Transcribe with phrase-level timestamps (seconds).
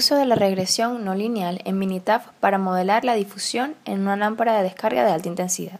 [0.00, 4.56] Uso de la regresión no lineal en Minitab para modelar la difusión en una lámpara
[4.56, 5.78] de descarga de alta intensidad.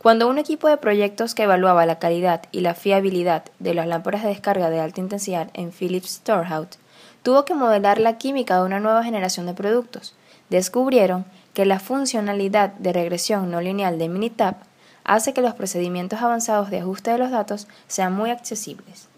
[0.00, 4.22] Cuando un equipo de proyectos que evaluaba la calidad y la fiabilidad de las lámparas
[4.22, 6.78] de descarga de alta intensidad en Philips Storehouse
[7.24, 10.14] tuvo que modelar la química de una nueva generación de productos,
[10.50, 14.54] descubrieron que la funcionalidad de regresión no lineal de Minitab
[15.02, 19.08] hace que los procedimientos avanzados de ajuste de los datos sean muy accesibles.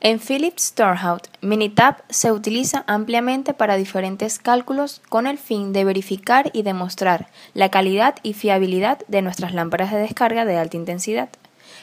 [0.00, 6.50] En Philips Storehouse, Minitab se utiliza ampliamente para diferentes cálculos con el fin de verificar
[6.52, 11.30] y demostrar la calidad y fiabilidad de nuestras lámparas de descarga de alta intensidad.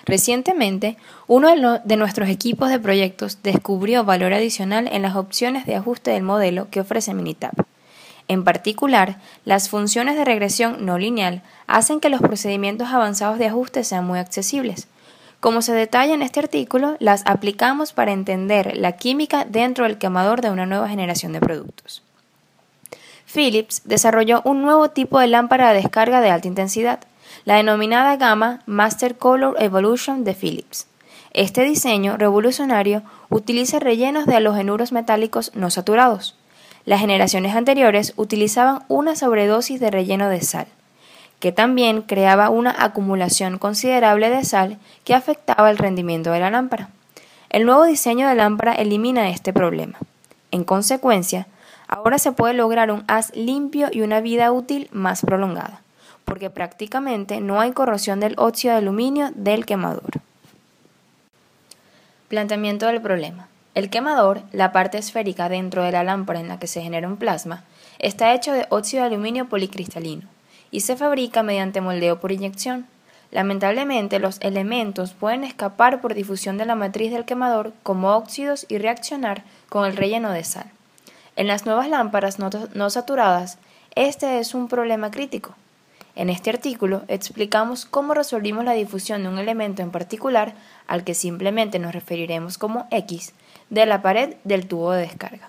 [0.05, 0.95] Recientemente,
[1.27, 6.23] uno de, nuestros equipos de proyectos descubrió valor adicional en las opciones de ajuste del
[6.23, 7.66] modelo que ofrece Minitab.
[8.29, 13.83] En particular, las funciones de regresión no lineal hacen que los procedimientos avanzados de ajuste
[13.83, 14.88] sean muy accesibles,
[15.45, 20.41] como se detalla en este artículo, las aplicamos para entender la química dentro del quemador
[20.41, 22.01] de una nueva generación de productos.
[23.31, 27.01] Philips desarrolló un nuevo tipo de lámpara de descarga de alta intensidad,
[27.43, 30.88] la denominada gama Master Color Evolution de Philips.
[31.31, 36.35] Este diseño revolucionario utiliza rellenos de halogenuros metálicos no saturados.
[36.85, 40.66] Las generaciones anteriores utilizaban una sobredosis de relleno de sal
[41.45, 46.89] que también creaba una acumulación considerable de sal que afectaba el rendimiento de la lámpara.
[47.51, 49.99] El nuevo diseño de lámpara elimina este problema.
[50.49, 51.45] En consecuencia,
[51.88, 55.83] ahora se puede lograr un haz limpio y una vida útil más prolongada,
[56.23, 60.22] porque prácticamente no hay corrosión del óxido de aluminio del quemador.
[62.27, 63.50] Planteamiento del problema.
[63.75, 67.17] El quemador, la parte esférica dentro de la lámpara en la que se genera un
[67.17, 67.66] plasma,
[68.00, 70.33] está hecho de óxido de aluminio policristalino
[70.75, 72.86] y se fabrica mediante moldeo por inyección.
[73.31, 78.78] Lamentablemente, los elementos pueden escapar por difusión de la matriz del quemador como óxidos y
[78.78, 80.69] reaccionar con el relleno de sal.
[81.38, 83.58] En las nuevas lámparas no, saturadas,
[83.96, 85.56] este es un problema crítico.
[86.13, 90.56] En este artículo explicamos cómo resolvimos la difusión de un elemento en particular,
[90.88, 93.31] al que simplemente nos referiremos como X,
[93.69, 95.47] de la pared del tubo de descarga.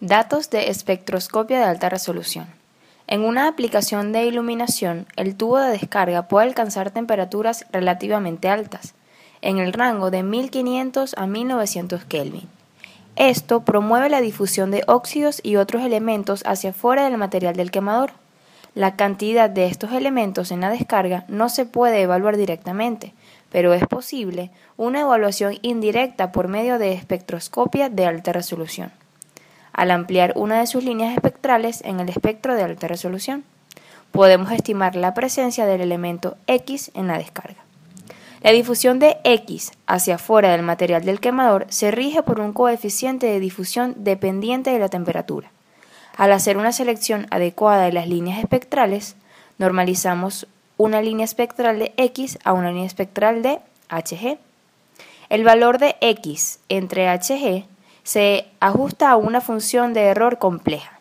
[0.00, 2.65] Datos de espectroscopia de alta resolución.
[3.08, 8.94] En una aplicación de iluminación, el tubo de descarga puede alcanzar temperaturas relativamente altas,
[9.42, 12.48] en el rango de 1500 a 1900 Kelvin.
[13.14, 18.10] Esto promueve la difusión de óxidos y otros elementos hacia fuera del material del quemador.
[18.74, 23.14] La cantidad de estos elementos en la descarga no se puede evaluar directamente,
[23.50, 28.90] pero es posible una evaluación indirecta por medio de espectroscopia de alta resolución
[29.76, 33.44] al ampliar una de sus líneas espectrales en el espectro de alta resolución.
[34.10, 37.62] Podemos estimar la presencia del elemento X en la descarga.
[38.40, 43.26] La difusión de X hacia afuera del material del quemador se rige por un coeficiente
[43.26, 45.50] de difusión dependiente de la temperatura.
[46.16, 49.14] Al hacer una selección adecuada de las líneas espectrales,
[49.58, 50.46] normalizamos
[50.78, 53.60] una línea espectral de X a una línea espectral de
[53.90, 54.38] Hg.
[55.28, 57.75] El valor de X entre Hg
[58.06, 61.00] se ajusta a una función de error compleja,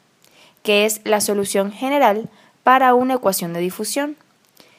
[0.64, 2.30] que es la solución general
[2.64, 4.18] para una ecuación de difusión.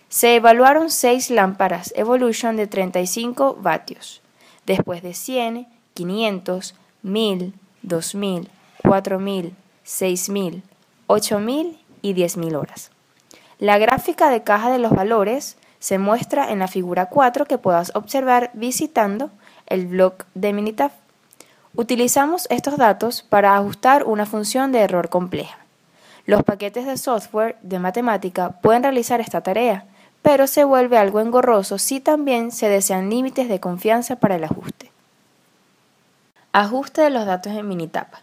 [0.09, 4.23] Se evaluaron seis lámparas Evolution de 35 vatios,
[4.67, 8.49] después de 100, 500, 1000, 2000,
[8.83, 9.55] 4000,
[9.85, 10.63] 6000,
[11.07, 12.91] 8000 y 10000 horas.
[13.61, 17.93] La gráfica de caja de los valores se muestra en la figura 4 que puedas
[17.95, 19.31] observar visitando
[19.69, 21.06] el blog de Minitaf.
[21.79, 25.59] Utilizamos estos datos para ajustar una función de error compleja.
[26.25, 29.85] Los paquetes de software de matemática pueden realizar esta tarea,
[30.23, 34.91] pero se vuelve algo engorroso si también se desean límites de confianza para el ajuste.
[36.53, 38.23] Ajuste de los datos en Minitapa.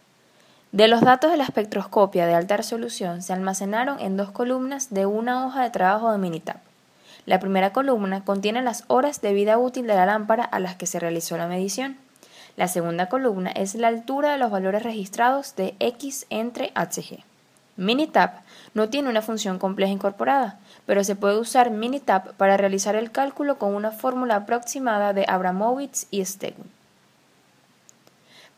[0.71, 5.05] De los datos de la espectroscopia de alta resolución se almacenaron en dos columnas de
[5.05, 6.57] una hoja de trabajo de Minitap.
[7.27, 10.87] La primera columna contiene las horas de vida útil de la lámpara a las que
[10.87, 11.95] se realizó la medición.
[12.55, 17.23] La segunda columna es la altura de los valores registrados de X entre Hg.
[17.75, 18.43] Minitab
[18.75, 23.57] no tiene una función compleja incorporada, pero se puede usar Minitab para realizar el cálculo
[23.57, 26.69] con una fórmula aproximada de Abramowitz y Stegman.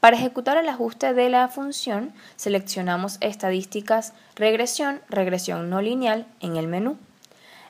[0.02, 6.68] Para ejecutar el ajuste de la función, seleccionamos estadísticas regresión, regresión no lineal en el
[6.68, 6.98] menú.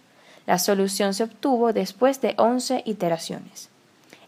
[0.47, 3.69] La solución se obtuvo después de 11 iteraciones.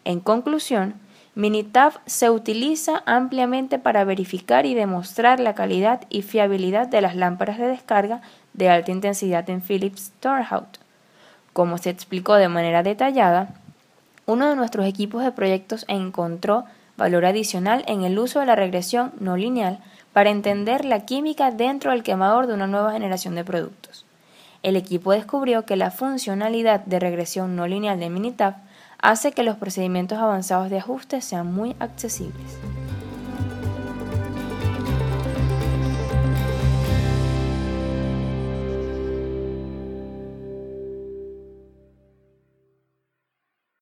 [0.04, 0.94] En conclusión,
[1.34, 7.58] Minitab se utiliza ampliamente para verificar y demostrar la calidad y fiabilidad de las lámparas
[7.58, 8.20] de descarga
[8.52, 10.78] de alta intensidad en Philips Torhout.
[11.52, 13.54] Como se explicó de manera detallada,
[14.26, 16.64] uno de nuestros equipos de proyectos encontró
[16.96, 19.80] valor adicional en el uso de la regresión no lineal
[20.12, 24.04] para entender la química dentro del quemador de una nueva generación de productos.
[24.62, 28.56] El equipo descubrió que la funcionalidad de regresión no lineal de Minitab
[28.98, 32.58] hace que los procedimientos avanzados de ajuste sean muy accesibles.